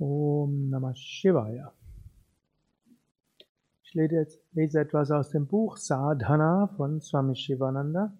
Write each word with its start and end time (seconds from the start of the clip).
Om 0.00 0.70
Namah 0.70 0.94
Shivaya. 0.94 1.74
Ich 3.82 3.92
lese 3.92 4.80
etwas 4.80 5.10
aus 5.10 5.28
dem 5.28 5.46
Buch 5.46 5.76
Sadhana 5.76 6.68
von 6.68 7.02
Swami 7.02 7.36
Shivananda. 7.36 8.10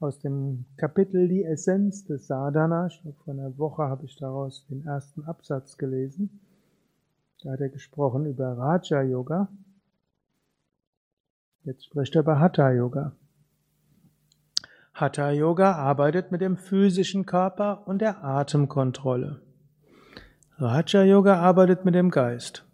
Aus 0.00 0.20
dem 0.20 0.64
Kapitel 0.78 1.28
Die 1.28 1.44
Essenz 1.44 2.06
des 2.06 2.28
Sadhana. 2.28 2.86
Ich 2.86 3.02
glaube, 3.02 3.18
vor 3.24 3.34
einer 3.34 3.58
Woche 3.58 3.82
habe 3.82 4.06
ich 4.06 4.16
daraus 4.16 4.64
den 4.68 4.86
ersten 4.86 5.24
Absatz 5.24 5.76
gelesen. 5.76 6.40
Da 7.42 7.52
hat 7.52 7.60
er 7.60 7.68
gesprochen 7.68 8.24
über 8.24 8.56
Raja 8.56 9.02
Yoga. 9.02 9.48
Jetzt 11.64 11.84
spricht 11.84 12.14
er 12.14 12.22
über 12.22 12.40
Hatha 12.40 12.72
Yoga. 12.72 13.12
Hatha 14.94 15.30
Yoga 15.30 15.72
arbeitet 15.72 16.32
mit 16.32 16.40
dem 16.40 16.56
physischen 16.56 17.26
Körper 17.26 17.86
und 17.86 18.00
der 18.00 18.24
Atemkontrolle. 18.24 19.42
Raja 20.60 21.04
Yoga 21.04 21.36
arbeitet 21.36 21.84
mit 21.84 21.94
dem 21.94 22.10
Geist. 22.10 22.64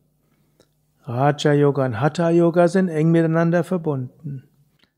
Raja 1.03 1.53
Yoga 1.53 1.85
und 1.85 2.01
Hatha 2.01 2.31
Yoga 2.31 2.67
sind 2.67 2.89
eng 2.89 3.11
miteinander 3.11 3.63
verbunden. 3.63 4.49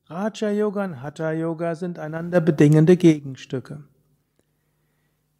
Raja 0.05 0.51
Yoga 0.51 0.85
und 0.85 1.03
Hatha 1.03 1.33
Yoga 1.33 1.75
sind 1.75 1.99
einander 1.99 2.41
bedingende 2.41 2.97
Gegenstücke. 2.97 3.83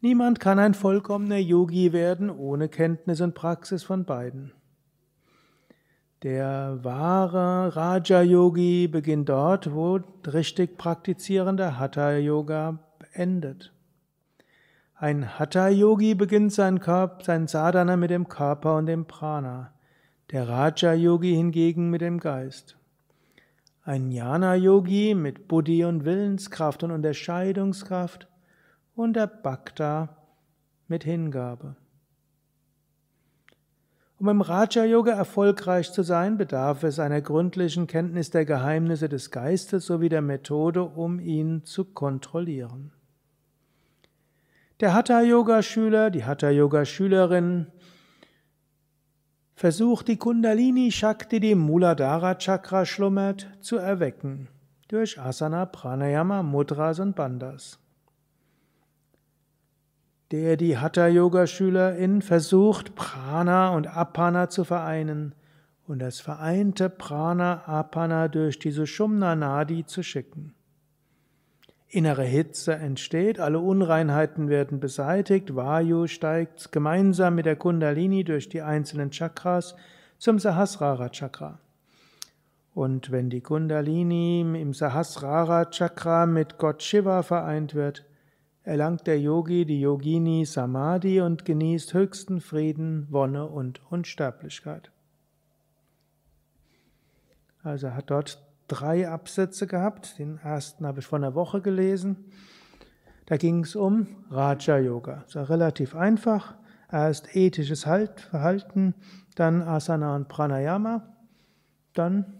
Niemand 0.01 0.41
kann 0.41 0.59
ein 0.59 0.73
vollkommener 0.73 1.37
Yogi 1.37 1.93
werden 1.93 2.29
ohne 2.29 2.67
Kenntnis 2.67 3.21
und 3.21 3.33
Praxis 3.33 3.81
von 3.81 4.03
beiden. 4.03 4.51
Der 6.23 6.79
wahre 6.83 7.73
Raja 7.77 8.23
Yogi 8.23 8.89
beginnt 8.89 9.29
dort, 9.29 9.73
wo 9.73 10.01
richtig 10.25 10.77
praktizierender 10.77 11.79
Hatha 11.79 12.17
Yoga 12.17 12.79
endet. 13.13 13.71
Ein 14.99 15.37
Hatha-Yogi 15.37 16.15
beginnt 16.15 16.51
sein, 16.53 16.79
Körper, 16.79 17.23
sein 17.23 17.45
Sadhana 17.45 17.97
mit 17.97 18.09
dem 18.09 18.27
Körper 18.27 18.77
und 18.77 18.87
dem 18.87 19.05
Prana, 19.05 19.71
der 20.31 20.49
Raja-Yogi 20.49 21.35
hingegen 21.35 21.91
mit 21.91 22.01
dem 22.01 22.19
Geist. 22.19 22.79
Ein 23.83 24.09
Jnana-Yogi 24.09 25.13
mit 25.13 25.47
Buddhi 25.47 25.85
und 25.85 26.03
Willenskraft 26.03 26.81
und 26.81 26.89
Unterscheidungskraft 26.89 28.27
und 28.95 29.15
der 29.15 29.27
Bhakta 29.27 30.17
mit 30.87 31.03
Hingabe. 31.03 31.75
Um 34.17 34.29
im 34.29 34.41
Raja-Yoga 34.41 35.11
erfolgreich 35.11 35.91
zu 35.91 36.01
sein, 36.01 36.39
bedarf 36.39 36.81
es 36.81 36.97
einer 36.97 37.21
gründlichen 37.21 37.85
Kenntnis 37.85 38.31
der 38.31 38.45
Geheimnisse 38.45 39.09
des 39.09 39.29
Geistes 39.29 39.85
sowie 39.85 40.09
der 40.09 40.23
Methode, 40.23 40.81
um 40.81 41.19
ihn 41.19 41.65
zu 41.65 41.85
kontrollieren. 41.85 42.93
Der 44.79 44.93
Hatha-Yoga-Schüler, 44.93 46.11
die 46.11 46.23
Hatha-Yoga-Schülerin 46.23 47.65
versucht 49.55 50.07
die 50.07 50.17
Kundalini 50.17 50.91
Shakti, 50.91 51.39
die 51.39 51.55
Muladhara 51.55 52.35
Chakra 52.35 52.85
schlummert, 52.85 53.49
zu 53.59 53.77
erwecken 53.77 54.49
durch 54.87 55.19
Asana, 55.19 55.65
Pranayama, 55.65 56.43
Mudras 56.43 56.99
und 56.99 57.15
Bandhas. 57.15 57.79
Der 60.29 60.57
die 60.57 60.77
Hatha-Yoga-Schülerin 60.77 62.21
versucht, 62.21 62.93
Prana 62.93 63.69
und 63.69 63.87
Apana 63.87 64.49
zu 64.49 64.63
vereinen 64.63 65.33
und 65.87 65.99
das 65.99 66.19
vereinte 66.19 66.91
Prana-Apana 66.91 68.27
durch 68.27 68.59
die 68.59 68.71
Sushumna 68.71 69.35
Nadi 69.35 69.87
zu 69.87 70.03
schicken. 70.03 70.53
Innere 71.89 72.23
Hitze 72.23 72.75
entsteht, 72.75 73.39
alle 73.39 73.59
Unreinheiten 73.59 74.49
werden 74.49 74.81
beseitigt, 74.81 75.55
Vayu 75.55 76.07
steigt 76.07 76.73
gemeinsam 76.73 77.35
mit 77.35 77.45
der 77.45 77.55
Kundalini 77.55 78.25
durch 78.25 78.49
die 78.49 78.61
einzelnen 78.61 79.11
Chakras 79.11 79.73
zum 80.17 80.37
Sahasrara 80.37 81.09
Chakra. 81.09 81.59
Und 82.73 83.09
wenn 83.09 83.29
die 83.29 83.41
Kundalini 83.41 84.41
im 84.41 84.73
Sahasrara 84.73 85.65
Chakra 85.65 86.25
mit 86.25 86.57
Gott 86.57 86.83
Shiva 86.83 87.23
vereint 87.23 87.73
wird, 87.73 88.05
erlangt 88.63 89.07
der 89.07 89.19
Yogi 89.19 89.65
die 89.65 89.79
Yogini 89.79 90.45
Samadhi 90.45 91.21
und 91.21 91.45
genießt 91.45 91.93
höchsten 91.93 92.41
Frieden, 92.41 93.07
Wonne 93.09 93.47
und 93.47 93.81
Unsterblichkeit. 93.89 94.91
Also 97.63 97.93
hat 97.93 98.09
dort 98.11 98.46
drei 98.67 99.09
Absätze 99.09 99.67
gehabt. 99.67 100.19
Den 100.19 100.37
ersten 100.37 100.85
habe 100.85 100.99
ich 100.99 101.05
vor 101.05 101.17
einer 101.17 101.35
Woche 101.35 101.61
gelesen. 101.61 102.25
Da 103.25 103.37
ging 103.37 103.63
es 103.63 103.75
um 103.75 104.07
Raja 104.29 104.77
Yoga. 104.77 105.23
Das 105.25 105.35
war 105.35 105.49
relativ 105.49 105.95
einfach. 105.95 106.55
Erst 106.89 107.35
ethisches 107.35 107.85
halt, 107.85 108.21
Verhalten, 108.21 108.95
dann 109.35 109.61
Asana 109.61 110.15
und 110.15 110.29
Pranayama, 110.29 111.03
dann 111.93 112.33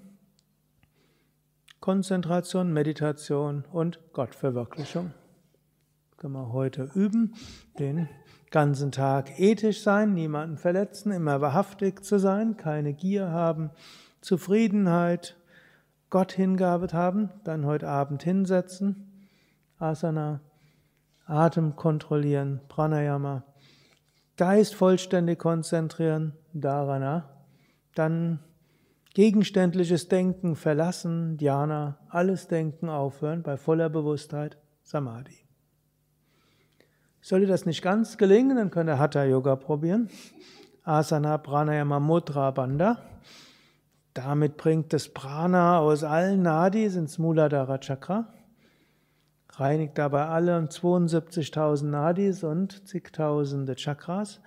Konzentration, 1.82 2.72
Meditation 2.72 3.66
und 3.72 4.00
Gottverwirklichung. 4.14 5.14
Können 6.16 6.34
wir 6.34 6.54
heute 6.54 6.90
üben, 6.96 7.34
den 7.78 8.08
ganzen 8.50 8.92
Tag 8.92 9.40
ethisch 9.40 9.84
sein, 9.84 10.14
niemanden 10.14 10.58
verletzen, 10.58 11.12
immer 11.12 11.42
wahrhaftig 11.42 12.04
zu 12.04 12.18
sein, 12.18 12.58
keine 12.58 12.94
Gier 12.94 13.30
haben, 13.30 13.70
Zufriedenheit, 14.22 15.38
Gott 16.10 16.32
hingabet 16.32 16.94
haben, 16.94 17.30
dann 17.44 17.66
heute 17.66 17.88
Abend 17.88 18.24
hinsetzen, 18.24 19.28
Asana, 19.78 20.42
Atem 21.26 21.76
kontrollieren, 21.76 22.62
Pranayama, 22.70 23.44
Geist 24.38 24.76
vollständig 24.76 25.40
konzentrieren, 25.40 26.34
Dharana, 26.54 27.30
dann 27.96 28.40
gegenständliches 29.14 30.08
Denken 30.08 30.56
verlassen, 30.56 31.38
Dhyana, 31.38 31.98
alles 32.10 32.48
Denken 32.48 32.88
aufhören, 32.88 33.44
bei 33.44 33.58
voller 33.58 33.90
Bewusstheit, 33.90 34.58
Samadhi. 34.84 35.48
Sollte 37.20 37.48
das 37.48 37.66
nicht 37.66 37.82
ganz 37.82 38.18
gelingen, 38.18 38.56
dann 38.56 38.70
könnt 38.70 38.90
ihr 38.90 39.00
Hatha 39.00 39.26
Yoga 39.26 39.58
probieren. 39.58 40.10
Asana, 40.84 41.38
Pranayama, 41.38 42.00
Mudra, 42.00 42.52
Bandha. 42.52 43.00
Damit 44.18 44.58
bringt 44.58 44.94
das 44.94 45.10
Prana 45.10 45.78
aus 45.78 46.04
allen 46.04 46.42
Nadis 46.42 46.96
ins 46.96 47.20
Muladhara 47.20 47.78
Chakra, 47.78 48.34
reinigt 49.50 49.96
dabei 50.00 50.26
alle 50.26 50.58
72.000 50.58 51.86
Nadis 51.86 52.44
und 52.44 52.88
zigtausende 52.88 53.76
Chakras, 53.76 54.42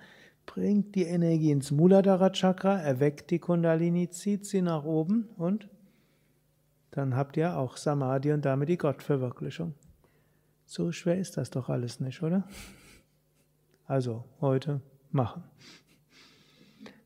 bringt 0.45 0.95
die 0.95 1.03
Energie 1.03 1.51
ins 1.51 1.71
Muladhara 1.71 2.31
Chakra, 2.31 2.81
erweckt 2.81 3.31
die 3.31 3.39
Kundalini, 3.39 4.09
zieht 4.09 4.45
sie 4.45 4.61
nach 4.61 4.83
oben 4.83 5.29
und 5.37 5.69
dann 6.89 7.15
habt 7.15 7.37
ihr 7.37 7.55
auch 7.55 7.77
Samadhi 7.77 8.33
und 8.33 8.43
damit 8.43 8.67
die 8.67 8.77
Gottverwirklichung. 8.77 9.73
So 10.65 10.91
schwer 10.91 11.17
ist 11.17 11.37
das 11.37 11.49
doch 11.49 11.69
alles 11.69 12.01
nicht, 12.01 12.21
oder? 12.21 12.43
Also 13.85 14.25
heute 14.41 14.81
machen. 15.11 15.43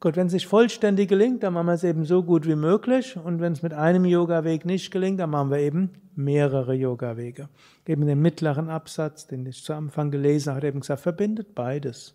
Gut, 0.05 0.17
wenn 0.17 0.27
es 0.27 0.33
sich 0.33 0.45
vollständig 0.45 1.09
gelingt, 1.09 1.41
dann 1.41 1.53
machen 1.53 1.65
wir 1.65 1.73
es 1.73 1.83
eben 1.83 2.05
so 2.05 2.21
gut 2.21 2.45
wie 2.45 2.55
möglich. 2.55 3.17
Und 3.17 3.41
wenn 3.41 3.53
es 3.53 3.63
mit 3.63 3.73
einem 3.73 4.05
Yoga-Weg 4.05 4.63
nicht 4.63 4.91
gelingt, 4.91 5.19
dann 5.19 5.31
machen 5.31 5.49
wir 5.49 5.57
eben 5.57 5.89
mehrere 6.15 6.75
Yoga-Wege. 6.75 7.49
Eben 7.87 8.05
den 8.05 8.21
mittleren 8.21 8.69
Absatz, 8.69 9.25
den 9.25 9.47
ich 9.47 9.63
zu 9.63 9.73
Anfang 9.73 10.11
gelesen 10.11 10.53
habe, 10.53 10.67
eben 10.67 10.81
gesagt, 10.81 11.01
verbindet 11.01 11.55
beides. 11.55 12.13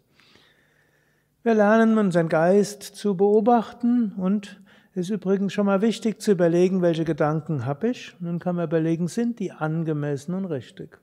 Wir 1.43 1.55
lernen 1.55 1.99
unseren 1.99 2.29
Geist 2.29 2.85
zu 2.85 3.17
beobachten 3.17 4.13
und 4.19 4.63
es 4.95 5.07
ist 5.07 5.11
übrigens 5.11 5.53
schon 5.53 5.67
mal 5.67 5.83
wichtig 5.83 6.23
zu 6.23 6.31
überlegen, 6.31 6.83
welche 6.83 7.05
Gedanken 7.05 7.67
habe 7.67 7.89
ich. 7.89 8.15
Dann 8.21 8.39
kann 8.39 8.55
man 8.55 8.67
überlegen, 8.69 9.09
sind 9.09 9.41
die 9.41 9.51
angemessen 9.51 10.35
und 10.35 10.45
richtig. 10.45 11.01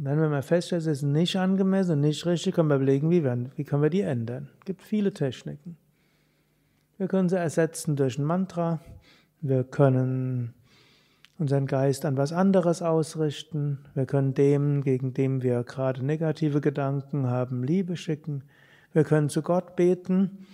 Dann, 0.00 0.20
wenn 0.20 0.30
man 0.30 0.44
feststellt, 0.44 0.82
es 0.82 0.86
ist 0.86 1.02
nicht 1.02 1.34
angemessen 1.34 2.00
nicht 2.00 2.24
richtig, 2.24 2.54
können 2.54 2.68
wir 2.68 2.76
überlegen, 2.76 3.10
wie, 3.10 3.24
werden, 3.24 3.50
wie 3.56 3.64
können 3.64 3.82
wir 3.82 3.90
die 3.90 4.02
ändern. 4.02 4.48
Es 4.60 4.64
gibt 4.64 4.82
viele 4.82 5.12
Techniken. 5.12 5.76
Wir 6.98 7.08
können 7.08 7.28
sie 7.28 7.36
ersetzen 7.36 7.96
durch 7.96 8.16
ein 8.16 8.24
Mantra. 8.24 8.80
Wir 9.40 9.64
können 9.64 10.54
unseren 11.36 11.66
Geist 11.66 12.04
an 12.04 12.16
was 12.16 12.32
anderes 12.32 12.80
ausrichten. 12.80 13.78
Wir 13.94 14.06
können 14.06 14.34
dem, 14.34 14.82
gegen 14.82 15.14
dem 15.14 15.42
wir 15.42 15.64
gerade 15.64 16.04
negative 16.04 16.60
Gedanken 16.60 17.26
haben, 17.26 17.64
Liebe 17.64 17.96
schicken. 17.96 18.44
Wir 18.92 19.02
können 19.02 19.28
zu 19.28 19.42
Gott 19.42 19.74
beten. 19.74 20.46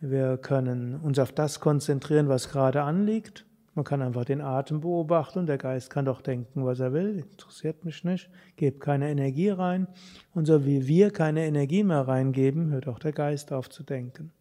Wir 0.00 0.36
können 0.36 0.94
uns 0.96 1.18
auf 1.18 1.32
das 1.32 1.58
konzentrieren, 1.58 2.28
was 2.28 2.48
gerade 2.50 2.82
anliegt. 2.82 3.44
Man 3.78 3.84
kann 3.84 4.02
einfach 4.02 4.24
den 4.24 4.40
Atem 4.40 4.80
beobachten 4.80 5.38
und 5.38 5.46
der 5.46 5.56
Geist 5.56 5.88
kann 5.88 6.04
doch 6.04 6.20
denken, 6.20 6.66
was 6.66 6.80
er 6.80 6.92
will, 6.92 7.20
interessiert 7.20 7.84
mich 7.84 8.02
nicht, 8.02 8.28
gebt 8.56 8.80
keine 8.80 9.08
Energie 9.08 9.50
rein. 9.50 9.86
Und 10.34 10.46
so 10.46 10.66
wie 10.66 10.88
wir 10.88 11.12
keine 11.12 11.46
Energie 11.46 11.84
mehr 11.84 12.08
reingeben, 12.08 12.72
hört 12.72 12.88
auch 12.88 12.98
der 12.98 13.12
Geist 13.12 13.52
auf 13.52 13.70
zu 13.70 13.84
denken. 13.84 14.32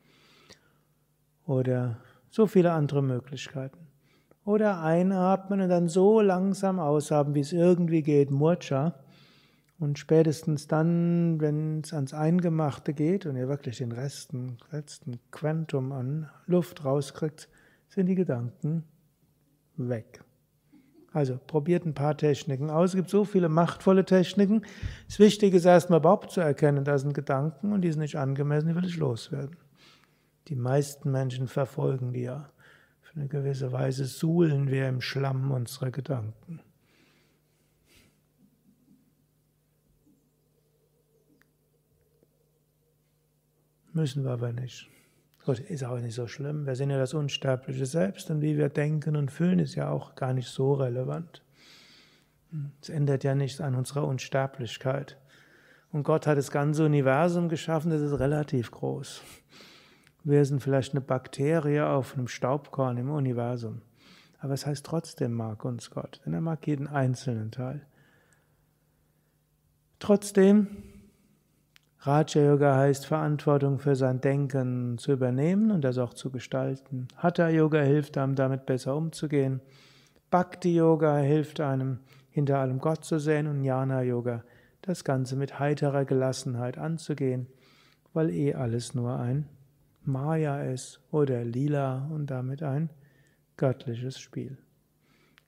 Oder 1.45 1.99
so 2.31 2.47
viele 2.47 2.71
andere 2.71 3.03
Möglichkeiten. 3.03 3.77
Oder 4.43 4.81
einatmen 4.81 5.61
und 5.61 5.69
dann 5.69 5.87
so 5.87 6.19
langsam 6.19 6.79
aushaben, 6.79 7.35
wie 7.35 7.41
es 7.41 7.53
irgendwie 7.53 8.01
geht, 8.01 8.31
Murcha. 8.31 8.95
Und 9.77 9.99
spätestens 9.99 10.67
dann, 10.67 11.39
wenn 11.39 11.81
es 11.81 11.93
ans 11.93 12.15
Eingemachte 12.15 12.91
geht 12.91 13.27
und 13.27 13.35
ihr 13.35 13.47
wirklich 13.47 13.77
den 13.77 13.91
Resten, 13.91 14.57
letzten 14.71 15.19
Quantum 15.29 15.91
an 15.91 16.27
Luft 16.47 16.83
rauskriegt, 16.83 17.49
sind 17.87 18.07
die 18.07 18.15
Gedanken 18.15 18.83
weg. 19.77 20.23
Also 21.13 21.39
probiert 21.47 21.85
ein 21.85 21.93
paar 21.93 22.17
Techniken 22.17 22.69
aus. 22.69 22.91
Es 22.91 22.95
gibt 22.95 23.09
so 23.09 23.25
viele 23.25 23.49
machtvolle 23.49 24.05
Techniken. 24.05 24.63
Das 25.07 25.19
Wichtige 25.19 25.57
ist 25.57 25.65
erstmal 25.65 25.99
überhaupt 25.99 26.31
zu 26.31 26.41
erkennen, 26.41 26.83
da 26.83 26.97
sind 26.97 27.13
Gedanken 27.13 27.71
und 27.71 27.81
die 27.81 27.91
sind 27.91 28.01
nicht 28.01 28.17
angemessen, 28.17 28.67
die 28.67 28.75
will 28.75 28.85
ich 28.85 28.97
loswerden. 28.97 29.57
Die 30.47 30.55
meisten 30.55 31.11
Menschen 31.11 31.47
verfolgen 31.47 32.13
die 32.13 32.21
ja. 32.21 32.51
Auf 33.01 33.15
eine 33.15 33.27
gewisse 33.27 33.71
Weise 33.71 34.05
suhlen 34.05 34.69
wir 34.69 34.87
im 34.87 35.01
Schlamm 35.01 35.51
unserer 35.51 35.91
Gedanken. 35.91 36.61
Müssen 43.93 44.23
wir 44.23 44.31
aber 44.31 44.53
nicht. 44.53 44.87
Gut, 45.47 45.59
ist 45.61 45.85
auch 45.85 45.97
nicht 46.01 46.13
so 46.13 46.27
schlimm. 46.27 46.65
Wir 46.65 46.75
sind 46.75 46.89
ja 46.89 46.97
das 46.97 47.13
unsterbliche 47.13 47.85
Selbst 47.85 48.29
und 48.29 48.41
wie 48.41 48.57
wir 48.57 48.67
denken 48.67 49.15
und 49.15 49.31
fühlen, 49.31 49.59
ist 49.59 49.75
ja 49.75 49.89
auch 49.89 50.15
gar 50.15 50.33
nicht 50.33 50.49
so 50.49 50.73
relevant. 50.73 51.41
Es 52.81 52.89
ändert 52.89 53.23
ja 53.23 53.33
nichts 53.33 53.61
an 53.61 53.73
unserer 53.73 54.05
Unsterblichkeit. 54.05 55.17
Und 55.93 56.03
Gott 56.03 56.27
hat 56.27 56.37
das 56.37 56.51
ganze 56.51 56.83
Universum 56.83 57.47
geschaffen, 57.47 57.91
das 57.91 58.01
ist 58.01 58.19
relativ 58.19 58.71
groß. 58.71 59.21
Wir 60.25 60.43
sind 60.43 60.61
vielleicht 60.61 60.91
eine 60.91 60.99
Bakterie 60.99 61.79
auf 61.79 62.15
einem 62.15 62.27
Staubkorn 62.27 62.97
im 62.97 63.09
Universum. 63.09 63.83
Aber 64.39 64.53
es 64.53 64.65
heißt 64.65 64.85
trotzdem 64.85 65.31
mag 65.31 65.63
uns 65.63 65.91
Gott, 65.91 66.19
denn 66.25 66.33
er 66.33 66.41
mag 66.41 66.67
jeden 66.67 66.87
einzelnen 66.87 67.51
Teil. 67.51 67.87
Trotzdem 69.99 70.67
Raja 72.01 72.41
Yoga 72.41 72.77
heißt 72.77 73.07
Verantwortung 73.07 73.79
für 73.79 73.95
sein 73.95 74.21
Denken 74.21 74.99
zu 74.99 75.13
übernehmen 75.13 75.71
und 75.71 75.81
das 75.81 75.97
auch 75.97 76.13
zu 76.13 76.29
gestalten. 76.29 77.07
Hatha 77.17 77.49
Yoga 77.49 77.81
hilft 77.81 78.17
einem 78.17 78.35
damit 78.35 78.67
besser 78.67 78.95
umzugehen. 78.95 79.61
Bhakti 80.29 80.75
Yoga 80.75 81.17
hilft 81.17 81.59
einem 81.59 81.99
hinter 82.29 82.59
allem 82.59 82.79
Gott 82.79 83.03
zu 83.03 83.19
sehen 83.19 83.47
und 83.47 83.63
Jnana 83.63 84.03
Yoga 84.03 84.43
das 84.83 85.03
Ganze 85.03 85.35
mit 85.35 85.59
heiterer 85.59 86.05
Gelassenheit 86.05 86.77
anzugehen, 86.77 87.47
weil 88.13 88.29
eh 88.29 88.53
alles 88.53 88.93
nur 88.93 89.17
ein 89.17 89.49
Maya 90.03 90.61
ist 90.61 91.01
oder 91.11 91.43
Lila 91.43 92.07
und 92.11 92.27
damit 92.27 92.61
ein 92.61 92.91
göttliches 93.57 94.19
Spiel. 94.19 94.57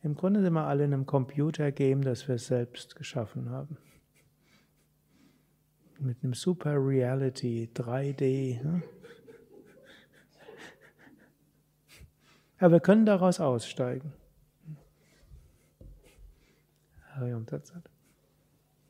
Im 0.01 0.16
Grunde 0.16 0.42
sind 0.42 0.54
wir 0.54 0.66
alle 0.66 0.86
in 0.86 0.94
einem 0.94 1.06
Computergame, 1.06 2.01
das 2.01 2.28
wir 2.28 2.40
selbst 2.40 2.96
geschaffen 2.96 3.51
haben 3.51 3.78
mit 6.01 6.24
einem 6.24 6.34
Super 6.34 6.75
Reality 6.75 7.69
3D. 7.74 8.63
Ne? 8.63 8.84
Aber 12.60 12.74
wir 12.74 12.80
können 12.80 13.06
daraus 13.06 13.40
aussteigen. 13.40 14.13
Harium 17.16 17.46
Tatsat. 17.46 17.90